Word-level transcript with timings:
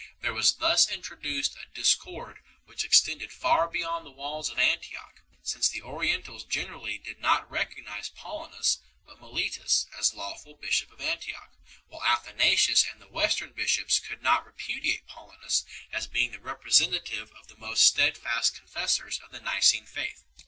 There 0.21 0.33
was 0.33 0.55
thus 0.55 0.89
introduced 0.89 1.55
a 1.55 1.67
discord 1.75 2.39
which 2.65 2.83
extended 2.83 3.31
far 3.31 3.67
beyond 3.67 4.03
the 4.03 4.09
walls 4.09 4.49
of 4.49 4.57
Antioch, 4.57 5.21
since 5.43 5.69
the 5.69 5.83
Orientals 5.83 6.43
generally 6.43 6.97
did 6.97 7.19
not 7.19 7.47
recognize 7.51 8.09
Paulinus, 8.09 8.79
but 9.05 9.21
Mele 9.21 9.33
tius, 9.51 9.85
as 9.95 10.15
lawful 10.15 10.55
bishop 10.55 10.89
of 10.91 11.01
Antioch, 11.01 11.51
while 11.87 12.01
Athanasius 12.03 12.83
and 12.91 12.99
the 12.99 13.07
Western 13.09 13.51
bishops 13.51 13.99
could 13.99 14.23
not 14.23 14.43
repudiate 14.43 15.05
Paulinus, 15.05 15.65
as 15.93 16.07
being 16.07 16.31
the 16.31 16.39
representative 16.39 17.31
of 17.33 17.47
the 17.47 17.57
most 17.57 17.85
steadfast 17.85 18.55
confessors 18.55 19.19
of 19.19 19.29
the 19.29 19.39
Nicene 19.39 19.85
Faith. 19.85 20.25